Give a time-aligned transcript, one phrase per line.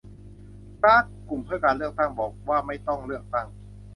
[0.81, 3.47] กร๊าก- กลุ่มเพื่อการเลือกตั้ง บอกว่าไม่ต้องเลือกตั้ง